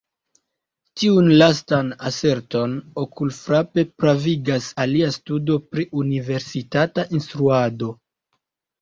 [1.01, 7.97] Tiun lastan aserton okulfrape pravigas alia studo pri universitata instruado.